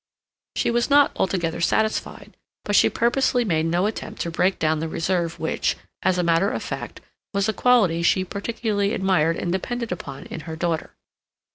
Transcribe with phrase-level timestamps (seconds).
[0.55, 4.87] She was not altogether satisfied; but she purposely made no attempt to break down the
[4.89, 7.01] reserve which, as a matter of fact,
[7.35, 10.95] was a quality she particularly admired and depended upon in her daughter.